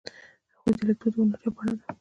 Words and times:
د 0.03 0.03
هغوی 0.57 0.73
لیکدود 0.87 1.13
د 1.15 1.17
هنر 1.23 1.39
یوه 1.43 1.51
بڼه 1.55 1.73
ده. 1.79 1.85